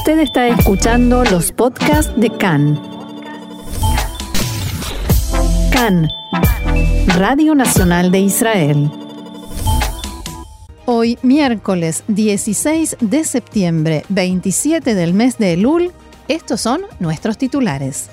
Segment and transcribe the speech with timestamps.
[0.00, 2.80] Usted está escuchando los podcasts de CAN.
[5.70, 6.08] CAN,
[7.18, 8.90] Radio Nacional de Israel.
[10.86, 15.92] Hoy, miércoles 16 de septiembre, 27 del mes de Elul,
[16.28, 18.08] estos son nuestros titulares.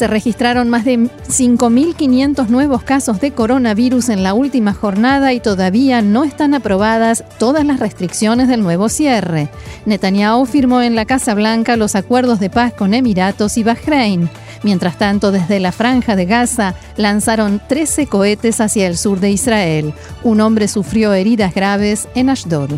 [0.00, 6.00] Se registraron más de 5.500 nuevos casos de coronavirus en la última jornada y todavía
[6.00, 9.50] no están aprobadas todas las restricciones del nuevo cierre.
[9.84, 14.30] Netanyahu firmó en la Casa Blanca los acuerdos de paz con Emiratos y Bahrein.
[14.62, 19.92] Mientras tanto, desde la franja de Gaza lanzaron 13 cohetes hacia el sur de Israel.
[20.22, 22.70] Un hombre sufrió heridas graves en Ashdod.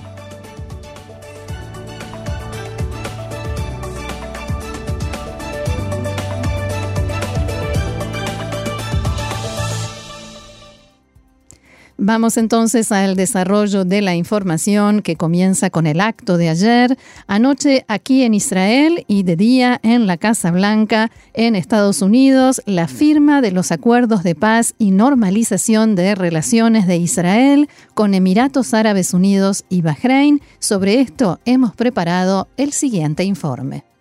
[12.05, 17.85] Vamos entonces al desarrollo de la información que comienza con el acto de ayer, anoche
[17.87, 23.41] aquí en Israel y de día en la Casa Blanca en Estados Unidos, la firma
[23.41, 29.65] de los acuerdos de paz y normalización de relaciones de Israel con Emiratos Árabes Unidos
[29.69, 30.41] y Bahrein.
[30.59, 33.92] Sobre esto hemos preparado el siguiente informe.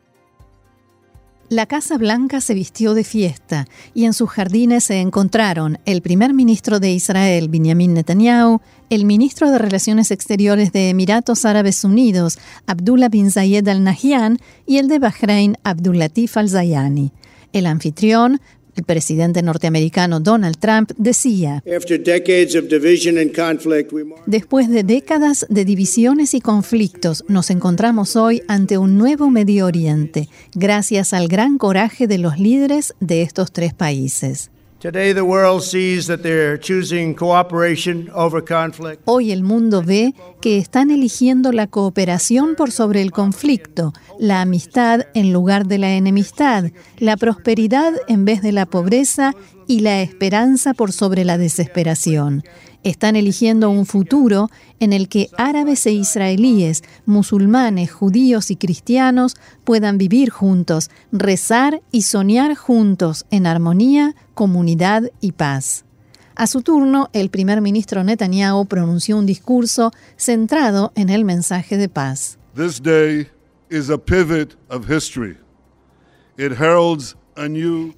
[1.52, 6.34] La Casa Blanca se vistió de fiesta y en sus jardines se encontraron el primer
[6.34, 13.10] ministro de Israel, Benjamin Netanyahu, el ministro de Relaciones Exteriores de Emiratos Árabes Unidos, Abdullah
[13.10, 17.12] bin Zayed al Nahyan, y el de Bahrein, Abdulatif al-Zayani.
[17.52, 18.40] El anfitrión,
[18.82, 21.64] el presidente norteamericano Donald Trump decía,
[24.26, 30.30] Después de décadas de divisiones y conflictos, nos encontramos hoy ante un nuevo Medio Oriente,
[30.56, 34.50] gracias al gran coraje de los líderes de estos tres países.
[39.06, 45.02] Hoy el mundo ve que están eligiendo la cooperación por sobre el conflicto, la amistad
[45.14, 49.36] en lugar de la enemistad, la prosperidad en vez de la pobreza
[49.68, 52.44] y la esperanza por sobre la desesperación
[52.84, 54.50] están eligiendo un futuro
[54.80, 62.04] en el que árabes e israelíes, musulmanes, judíos y cristianos puedan vivir juntos, rezar y
[62.04, 65.86] soñar juntos en armonía, comunidad y paz.
[66.36, 71.90] A su turno, el primer ministro Netanyahu pronunció un discurso centrado en el mensaje de
[71.90, 72.40] paz.
[72.56, 73.30] This day
[73.70, 75.38] is a pivot of history.
[76.38, 76.54] It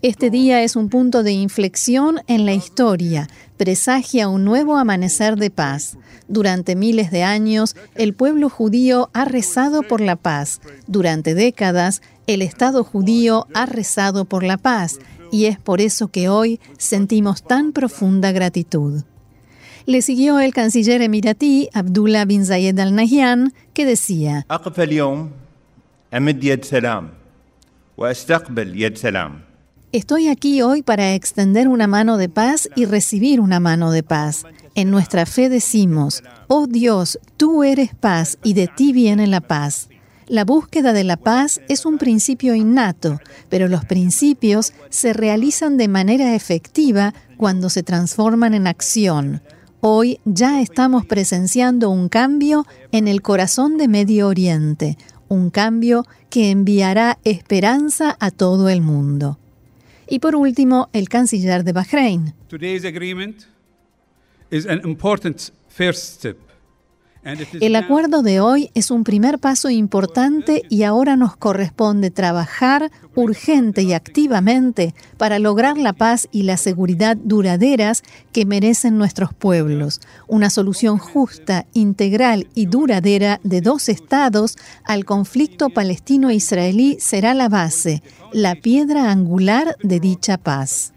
[0.01, 3.27] este día es un punto de inflexión en la historia,
[3.57, 5.97] presagia un nuevo amanecer de paz.
[6.27, 10.61] Durante miles de años, el pueblo judío ha rezado por la paz.
[10.87, 14.99] Durante décadas, el Estado judío ha rezado por la paz,
[15.31, 19.03] y es por eso que hoy sentimos tan profunda gratitud.
[19.85, 24.45] Le siguió el canciller emiratí Abdullah bin Zayed al Nahyan, que decía:
[29.93, 34.43] Estoy aquí hoy para extender una mano de paz y recibir una mano de paz.
[34.73, 39.89] En nuestra fe decimos, oh Dios, tú eres paz y de ti viene la paz.
[40.27, 43.19] La búsqueda de la paz es un principio innato,
[43.49, 49.43] pero los principios se realizan de manera efectiva cuando se transforman en acción.
[49.81, 54.97] Hoy ya estamos presenciando un cambio en el corazón de Medio Oriente,
[55.27, 59.37] un cambio que enviará esperanza a todo el mundo.
[60.07, 62.33] Y por último, el canciller de Bahrein.
[67.25, 73.83] El acuerdo de hoy es un primer paso importante y ahora nos corresponde trabajar urgente
[73.83, 80.01] y activamente para lograr la paz y la seguridad duraderas que merecen nuestros pueblos.
[80.27, 88.03] Una solución justa, integral y duradera de dos estados al conflicto palestino-israelí será la base,
[88.33, 90.93] la piedra angular de dicha paz.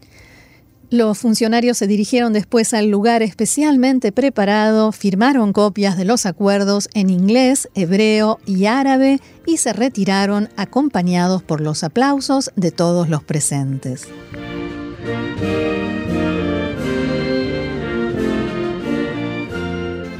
[0.90, 7.10] Los funcionarios se dirigieron después al lugar especialmente preparado, firmaron copias de los acuerdos en
[7.10, 14.06] inglés, hebreo y árabe y se retiraron acompañados por los aplausos de todos los presentes.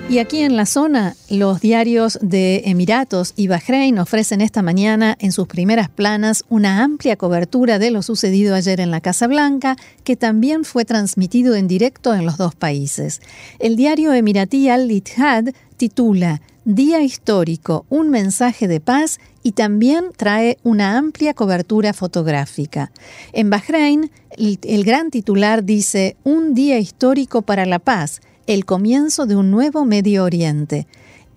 [0.09, 5.33] Y aquí en la zona, los diarios de Emiratos y Bahrein ofrecen esta mañana en
[5.33, 10.15] sus primeras planas una amplia cobertura de lo sucedido ayer en la Casa Blanca, que
[10.15, 13.21] también fue transmitido en directo en los dos países.
[13.59, 20.99] El diario emiratí Al-Ittihad titula Día histórico, un mensaje de paz y también trae una
[20.99, 22.93] amplia cobertura fotográfica.
[23.33, 29.27] En Bahrein, el, el gran titular dice Un día histórico para la paz el comienzo
[29.27, 30.87] de un nuevo Medio Oriente.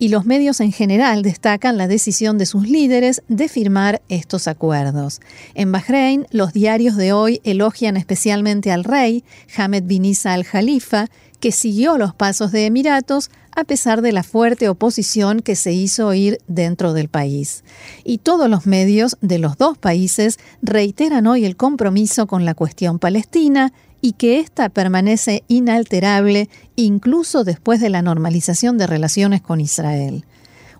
[0.02, 5.20] y los medios en general destacan la decisión de sus líderes de firmar estos acuerdos.
[5.54, 9.24] En Bahrein, los diarios de hoy elogian especialmente al rey,
[9.54, 11.08] Hamed bin Isa al-Jalifa,
[11.38, 16.06] que siguió los pasos de Emiratos a pesar de la fuerte oposición que se hizo
[16.06, 17.62] oír dentro del país.
[18.02, 22.98] Y todos los medios de los dos países reiteran hoy el compromiso con la cuestión
[22.98, 30.24] palestina y que ésta permanece inalterable incluso después de la normalización de relaciones con Israel.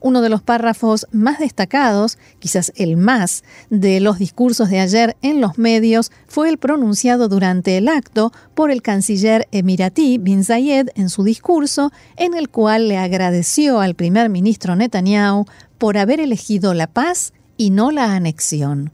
[0.02, 5.42] Uno de los párrafos más destacados, quizás el más, de los discursos de ayer en
[5.42, 11.10] los medios fue el pronunciado durante el acto por el canciller emiratí Bin Zayed en
[11.10, 15.44] su discurso, en el cual le agradeció al primer ministro Netanyahu
[15.76, 18.92] por haber elegido la paz y no la anexión.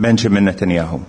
[0.00, 1.00] Benjamin Netanyahu.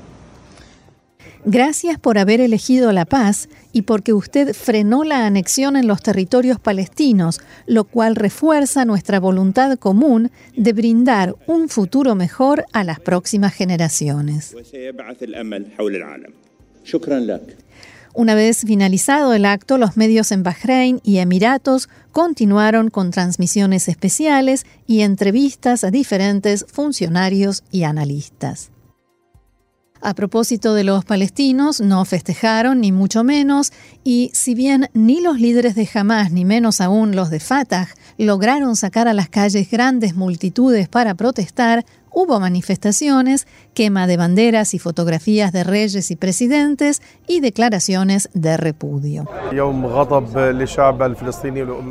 [1.45, 6.59] Gracias por haber elegido la paz y porque usted frenó la anexión en los territorios
[6.59, 13.53] palestinos, lo cual refuerza nuestra voluntad común de brindar un futuro mejor a las próximas
[13.53, 14.55] generaciones.
[18.13, 24.65] Una vez finalizado el acto, los medios en Bahrein y Emiratos continuaron con transmisiones especiales
[24.85, 28.70] y entrevistas a diferentes funcionarios y analistas.
[30.03, 33.71] A propósito de los palestinos, no festejaron ni mucho menos,
[34.03, 37.87] y si bien ni los líderes de Hamas ni menos aún los de Fatah
[38.17, 44.79] lograron sacar a las calles grandes multitudes para protestar, hubo manifestaciones, quema de banderas y
[44.79, 49.27] fotografías de reyes y presidentes y declaraciones de repudio.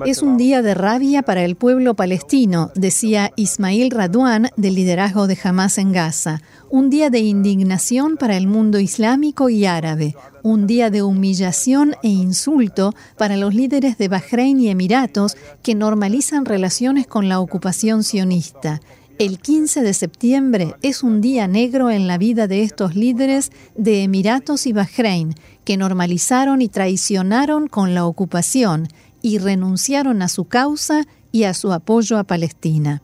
[0.07, 5.39] Es un día de rabia para el pueblo palestino, decía Ismail Radwan del liderazgo de
[5.43, 6.41] Hamas en Gaza
[6.71, 10.15] un día de indignación para el mundo islámico y árabe,
[10.45, 16.45] un día de humillación e insulto para los líderes de Bahrein y Emiratos que normalizan
[16.45, 18.81] relaciones con la ocupación sionista.
[19.21, 24.03] El 15 de septiembre es un día negro en la vida de estos líderes de
[24.03, 25.35] Emiratos y Bahrein,
[25.67, 28.89] que normalizaron y traicionaron con la ocupación
[29.21, 33.03] y renunciaron a su causa y a su apoyo a Palestina.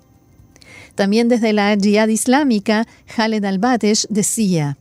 [0.94, 4.78] También desde la Jihad Islámica, Khaled al-Batesh decía,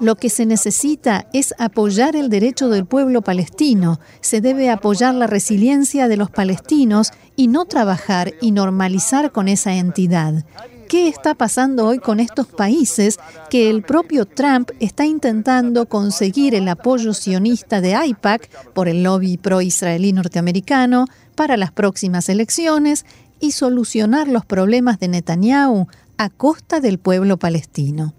[0.00, 5.26] lo que se necesita es apoyar el derecho del pueblo palestino, se debe apoyar la
[5.26, 10.44] resiliencia de los palestinos y no trabajar y normalizar con esa entidad.
[10.88, 13.18] ¿Qué está pasando hoy con estos países
[13.50, 19.36] que el propio Trump está intentando conseguir el apoyo sionista de AIPAC por el lobby
[19.36, 23.04] pro-israelí norteamericano, para las próximas elecciones
[23.38, 25.86] y solucionar los problemas de Netanyahu
[26.18, 28.12] a costa del pueblo palestino.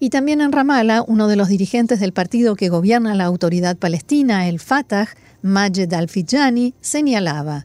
[0.00, 4.48] Y también en Ramallah, uno de los dirigentes del partido que gobierna la autoridad palestina,
[4.48, 5.08] el Fatah,
[5.42, 7.64] Majed al-Fijani, señalaba: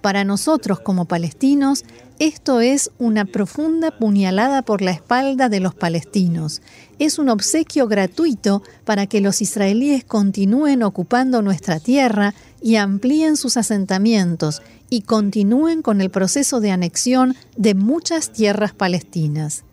[0.00, 1.84] Para nosotros como palestinos,
[2.20, 6.62] esto es una profunda puñalada por la espalda de los palestinos.
[6.98, 12.34] Es un obsequio gratuito para que los israelíes continúen ocupando nuestra tierra
[12.64, 19.64] y amplíen sus asentamientos y continúen con el proceso de anexión de muchas tierras palestinas.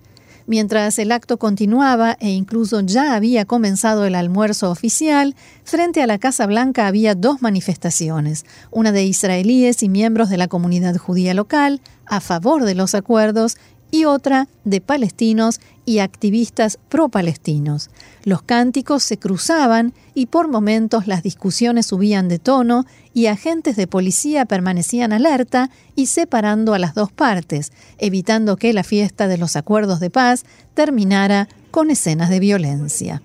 [0.45, 6.17] Mientras el acto continuaba e incluso ya había comenzado el almuerzo oficial, frente a la
[6.17, 11.79] Casa Blanca había dos manifestaciones, una de israelíes y miembros de la comunidad judía local
[12.05, 13.55] a favor de los acuerdos
[13.89, 17.89] y otra de palestinos y activistas pro-palestinos.
[18.23, 23.87] Los cánticos se cruzaban y por momentos las discusiones subían de tono y agentes de
[23.87, 29.55] policía permanecían alerta y separando a las dos partes, evitando que la fiesta de los
[29.55, 33.21] acuerdos de paz terminara con escenas de violencia.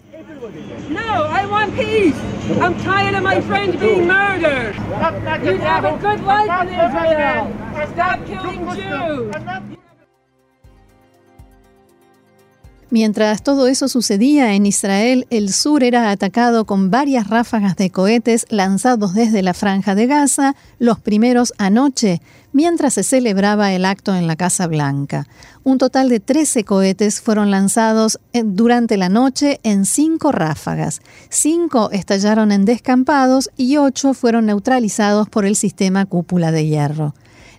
[12.97, 18.47] Mientras todo eso sucedía en Israel, el sur era atacado con varias ráfagas de cohetes
[18.49, 22.23] lanzados desde la franja de Gaza, los primeros anoche,
[22.55, 25.27] mientras se celebraba el acto en la Casa Blanca.
[25.63, 31.03] Un total de 13 cohetes fueron lanzados durante la noche en cinco ráfagas.
[31.29, 37.15] Cinco estallaron en descampados y ocho fueron neutralizados por el sistema cúpula de hierro.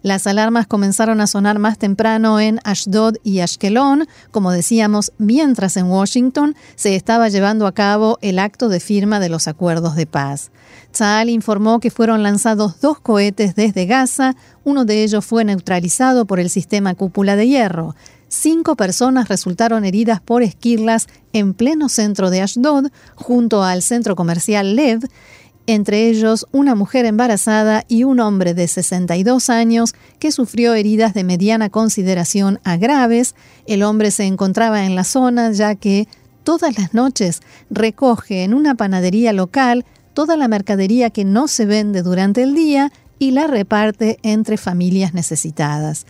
[0.08, 5.88] Las alarmas comenzaron a sonar más temprano en Ashdod y Ashkelon, como decíamos, mientras en
[5.88, 10.50] Washington se estaba llevando a cabo el acto de firma de los acuerdos de paz.
[10.94, 16.40] Tzal informó que fueron lanzados dos cohetes desde Gaza, uno de ellos fue neutralizado por
[16.40, 17.94] el sistema cúpula de hierro.
[18.30, 24.78] Cinco personas resultaron heridas por esquirlas en pleno centro de Ashdod, junto al centro comercial
[24.78, 25.02] Lev,
[25.68, 31.24] entre ellos una mujer embarazada y un hombre de 62 años que sufrió heridas de
[31.24, 33.36] mediana consideración a graves.
[33.68, 36.08] El hombre se encontraba en la zona ya que
[36.44, 42.02] todas las noches recoge en una panadería local toda la mercadería que no se vende
[42.02, 46.06] durante el día y la reparte entre familias necesitadas.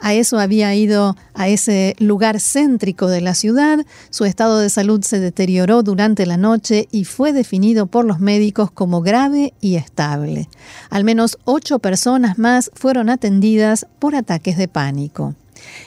[0.00, 3.84] A eso había ido a ese lugar céntrico de la ciudad.
[4.10, 8.70] Su estado de salud se deterioró durante la noche y fue definido por los médicos
[8.70, 10.48] como grave y estable.
[10.90, 15.34] Al menos ocho personas más fueron atendidas por ataques de pánico.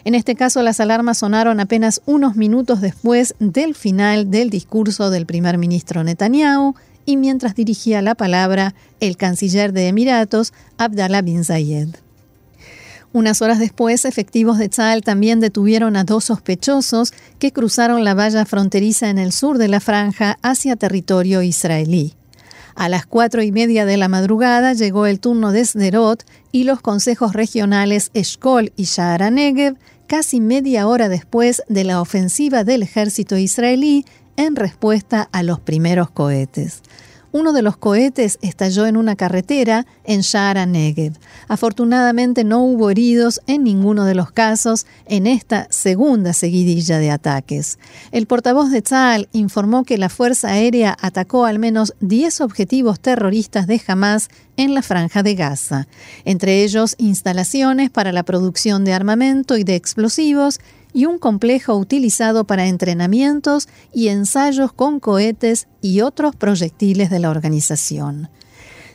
[0.04, 5.25] En este caso, las alarmas sonaron apenas unos minutos después del final del discurso del
[5.25, 11.89] primer ministro Netanyahu y mientras dirigía la palabra el canciller de Emiratos, Abdallah bin Zayed.
[13.13, 18.46] Unas horas después, efectivos de Tzal también detuvieron a dos sospechosos que cruzaron la valla
[18.46, 22.13] fronteriza en el sur de la franja hacia territorio israelí.
[22.74, 26.79] A las cuatro y media de la madrugada llegó el turno de Sderot y los
[26.79, 29.75] consejos regionales Eshkol y Sha'ara Negev,
[30.08, 34.05] casi media hora después de la ofensiva del ejército israelí
[34.45, 36.81] en respuesta a los primeros cohetes.
[37.33, 41.13] Uno de los cohetes estalló en una carretera en Shara Negev.
[41.48, 47.79] Afortunadamente no hubo heridos en ninguno de los casos en esta segunda seguidilla de ataques.
[48.12, 53.65] El portavoz de Tzal informó que la Fuerza Aérea atacó al menos 10 objetivos terroristas
[53.65, 55.88] de Hamas en la franja de Gaza,
[56.25, 60.60] entre ellos instalaciones para la producción de armamento y de explosivos
[60.93, 67.29] y un complejo utilizado para entrenamientos y ensayos con cohetes y otros proyectiles de la
[67.29, 68.29] organización.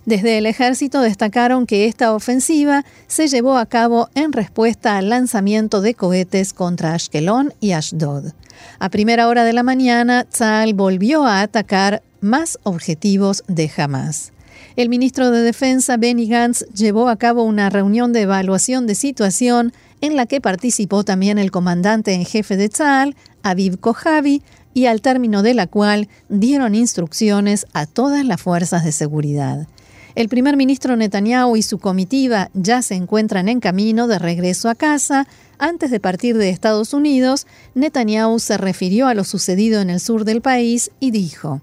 [0.07, 5.81] Desde el ejército destacaron que esta ofensiva se llevó a cabo en respuesta al lanzamiento
[5.81, 8.33] de cohetes contra Ashkelon y Ashdod.
[8.79, 14.33] A primera hora de la mañana, Tzal volvió a atacar más objetivos de Hamas.
[14.77, 19.73] El ministro de Defensa, Benny Gantz, llevó a cabo una reunión de evaluación de situación
[20.03, 24.43] en la que participó también el comandante en jefe de Tzal, Aviv Kojavi,
[24.75, 29.67] y al término de la cual dieron instrucciones a todas las fuerzas de seguridad.
[30.15, 34.75] El primer ministro Netanyahu y su comitiva ya se encuentran en camino de regreso a
[34.75, 35.27] casa.
[35.59, 40.27] Antes de partir de Estados Unidos, Netanyahu se refirió a lo sucedido en el sur
[40.27, 41.63] del país y dijo: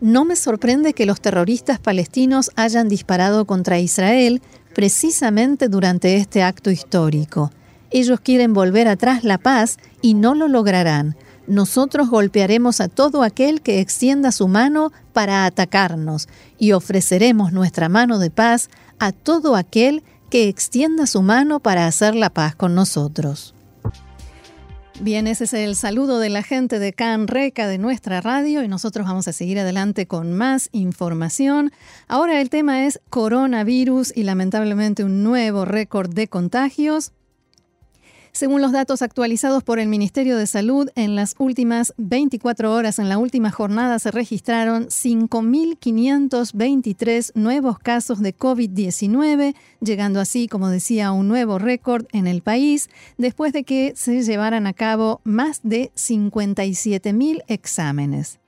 [0.00, 4.40] no me sorprende que los terroristas palestinos hayan disparado contra Israel
[4.74, 7.52] precisamente durante este acto histórico.
[7.90, 11.16] Ellos quieren volver atrás la paz y no lo lograrán.
[11.46, 18.18] Nosotros golpearemos a todo aquel que extienda su mano para atacarnos y ofreceremos nuestra mano
[18.18, 18.70] de paz
[19.00, 23.54] a todo aquel que extienda su mano para hacer la paz con nosotros.
[25.02, 28.68] Bien, ese es el saludo de la gente de Can Reca de nuestra radio y
[28.68, 31.72] nosotros vamos a seguir adelante con más información.
[32.06, 37.12] Ahora el tema es coronavirus y lamentablemente un nuevo récord de contagios.
[38.32, 43.08] Según los datos actualizados por el Ministerio de Salud, en las últimas 24 horas, en
[43.08, 51.12] la última jornada, se registraron 5.523 nuevos casos de COVID-19, llegando así, como decía, a
[51.12, 55.90] un nuevo récord en el país, después de que se llevaran a cabo más de
[55.96, 58.38] 57.000 exámenes.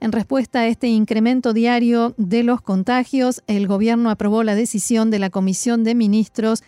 [0.00, 5.18] En respuesta a este incremento diario de los contagios, el gobierno aprobó la decisión de
[5.18, 6.62] la Comisión de Ministros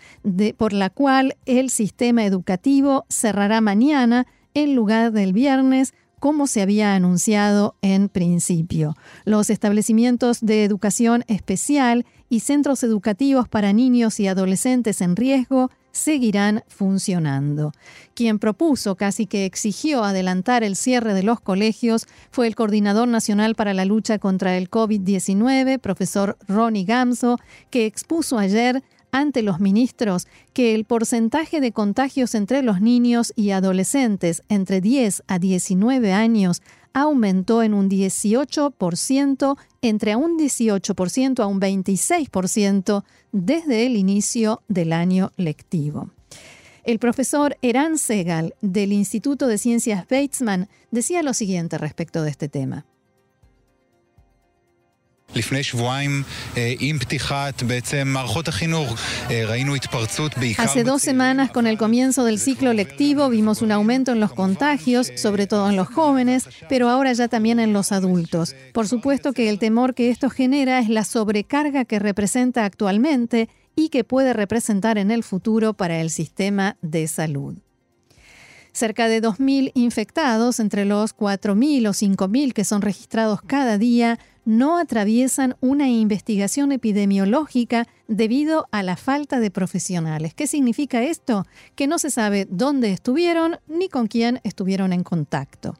[0.57, 4.27] por la cual el sistema educativo cerrará mañana
[4.57, 8.97] en lugar del viernes como se había anunciado en principio.
[9.27, 16.65] Los establecimientos de educación especial y centros educativos para niños y adolescentes en riesgo seguirán
[16.69, 17.73] funcionando.
[18.15, 23.55] Quien propuso, casi que exigió adelantar el cierre de los colegios fue el Coordinador Nacional
[23.55, 28.83] para la Lucha contra el COVID-19, profesor Ronnie Gamso, que expuso ayer
[29.17, 35.23] ante los ministros que el porcentaje de contagios entre los niños y adolescentes entre 10
[35.27, 36.61] a 19 años
[36.93, 45.33] aumentó en un 18%, entre un 18% a un 26% desde el inicio del año
[45.37, 46.11] lectivo.
[46.85, 52.51] El profesor Eran Segal del Instituto de Ciencias Weizmann decía lo siguiente respecto de este
[52.51, 52.85] tema.
[60.63, 65.13] Hace dos semanas, con el comienzo del ciclo lectivo, vimos un aumento en los contagios,
[65.17, 68.55] sobre todo en los jóvenes, pero ahora ya también en los adultos.
[68.73, 73.91] Por supuesto que el temor que esto genera es la sobrecarga que representa actualmente y
[73.91, 77.57] que puede representar en el futuro para el sistema de salud.
[78.73, 84.79] Cerca de 2.000 infectados, entre los 4.000 o 5.000 que son registrados cada día, no
[84.79, 90.33] atraviesan una investigación epidemiológica debido a la falta de profesionales.
[90.35, 91.45] ¿Qué significa esto?
[91.75, 95.75] Que no se sabe dónde estuvieron ni con quién estuvieron en contacto.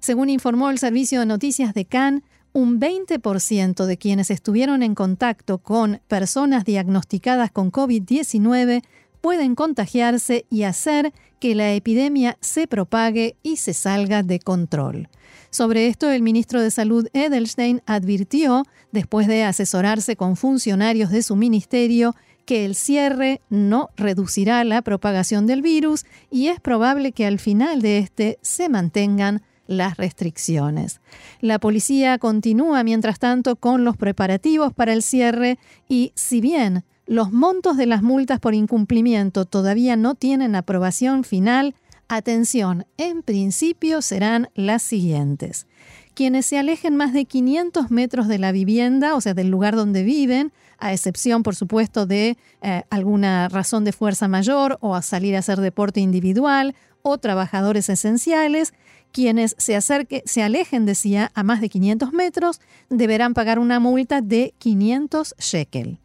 [0.00, 5.58] Según informó el Servicio de Noticias de Cannes, un 20% de quienes estuvieron en contacto
[5.58, 8.82] con personas diagnosticadas con COVID-19
[9.20, 15.08] pueden contagiarse y hacer que la epidemia se propague y se salga de control.
[15.50, 21.36] Sobre esto, el ministro de Salud Edelstein advirtió, después de asesorarse con funcionarios de su
[21.36, 22.14] ministerio,
[22.44, 27.82] que el cierre no reducirá la propagación del virus y es probable que al final
[27.82, 31.00] de este se mantengan las restricciones.
[31.40, 37.32] La policía continúa, mientras tanto, con los preparativos para el cierre y, si bien los
[37.32, 41.74] montos de las multas por incumplimiento todavía no tienen aprobación final.
[42.10, 45.66] Atención, en principio serán las siguientes.
[46.14, 50.02] Quienes se alejen más de 500 metros de la vivienda, o sea, del lugar donde
[50.02, 55.36] viven, a excepción, por supuesto, de eh, alguna razón de fuerza mayor o a salir
[55.36, 58.72] a hacer deporte individual o trabajadores esenciales,
[59.12, 59.78] quienes se,
[60.24, 66.00] se alejen, decía, a más de 500 metros, deberán pagar una multa de 500 shekel.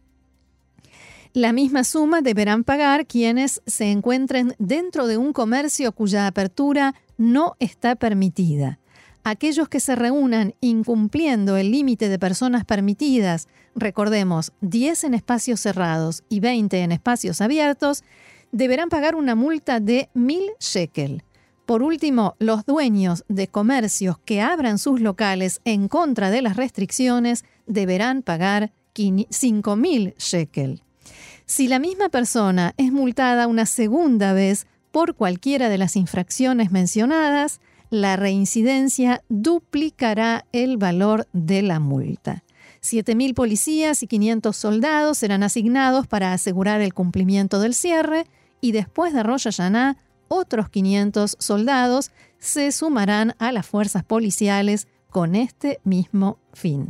[1.35, 7.55] La misma suma deberán pagar quienes se encuentren dentro de un comercio cuya apertura no
[7.59, 8.77] está permitida.
[9.23, 16.23] Aquellos que se reúnan incumpliendo el límite de personas permitidas, recordemos 10 en espacios cerrados
[16.29, 18.03] y 20 en espacios abiertos,
[18.51, 21.23] deberán pagar una multa de 1000 shekel.
[21.65, 27.43] Por último, los dueños de comercios que abran sus locales en contra de las restricciones
[27.65, 30.83] deberán pagar 5000 shekel.
[31.45, 37.59] Si la misma persona es multada una segunda vez por cualquiera de las infracciones mencionadas,
[37.89, 42.43] la reincidencia duplicará el valor de la multa.
[42.81, 48.25] 7.000 policías y 500 soldados serán asignados para asegurar el cumplimiento del cierre
[48.61, 55.35] y después de Rosh Hashanah, otros 500 soldados se sumarán a las fuerzas policiales con
[55.35, 56.89] este mismo fin.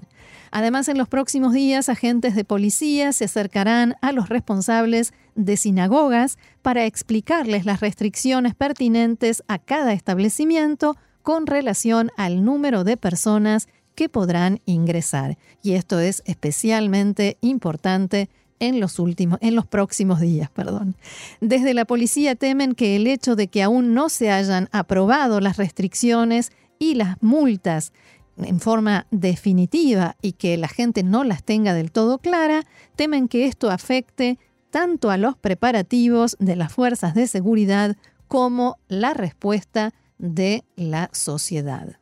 [0.56, 6.38] Además, en los próximos días, agentes de policía se acercarán a los responsables de sinagogas
[6.62, 14.10] para explicarles las restricciones pertinentes a cada establecimiento con relación al número de personas que
[14.10, 15.40] podrán ingresar.
[15.64, 20.96] Y esto es especialmente importante en los últimos, en los próximos días, perdón.
[21.42, 25.58] Desde la policía temen que el hecho de que aún no se hayan aprobado las
[25.58, 27.92] restricciones y las multas
[28.38, 32.64] en forma definitiva y que la gente no las tenga del todo clara,
[32.96, 37.96] temen que esto afecte tanto a los preparativos de las fuerzas de seguridad
[38.28, 41.98] como la respuesta de la sociedad.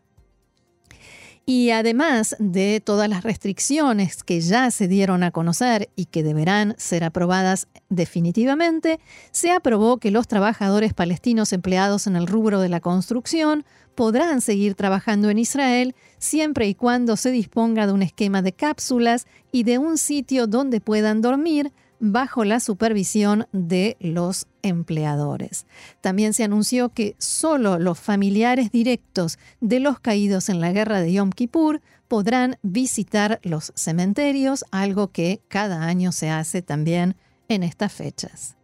[1.53, 6.75] Y además de todas las restricciones que ya se dieron a conocer y que deberán
[6.77, 12.79] ser aprobadas definitivamente, se aprobó que los trabajadores palestinos empleados en el rubro de la
[12.79, 18.53] construcción podrán seguir trabajando en Israel siempre y cuando se disponga de un esquema de
[18.53, 25.65] cápsulas y de un sitio donde puedan dormir bajo la supervisión de los empleadores.
[26.01, 31.13] También se anunció que solo los familiares directos de los caídos en la guerra de
[31.13, 37.15] Yom Kippur podrán visitar los cementerios, algo que cada año se hace también
[37.47, 38.57] en estas fechas.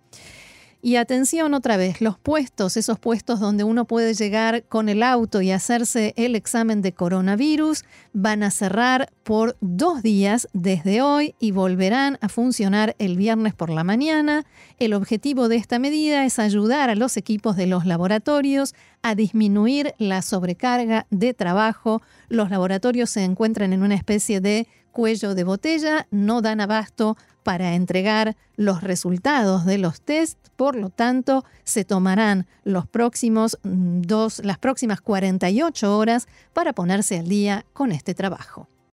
[0.80, 5.42] Y atención otra vez, los puestos, esos puestos donde uno puede llegar con el auto
[5.42, 11.50] y hacerse el examen de coronavirus, van a cerrar por dos días desde hoy y
[11.52, 14.46] volverán a funcionar el viernes por la mañana.
[14.78, 19.96] El objetivo de esta medida es ayudar a los equipos de los laboratorios a disminuir
[19.98, 22.04] la sobrecarga de trabajo.
[22.30, 27.76] Los laboratorios se encuentran en una especie de cuello de botella, no dan abasto para
[27.76, 34.44] entregar los resultados de los test, por lo tanto, se tomarán los próximos mm, dos,
[34.44, 38.68] las próximas 48 horas para ponerse al día con este trabajo.